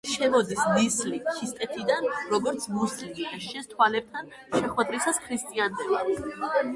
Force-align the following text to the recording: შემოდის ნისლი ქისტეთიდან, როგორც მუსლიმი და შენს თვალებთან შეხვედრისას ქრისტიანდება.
შემოდის 0.11 0.61
ნისლი 0.75 1.17
ქისტეთიდან, 1.25 2.07
როგორც 2.31 2.65
მუსლიმი 2.77 3.27
და 3.33 3.41
შენს 3.49 3.69
თვალებთან 3.75 4.31
შეხვედრისას 4.55 5.21
ქრისტიანდება. 5.27 6.01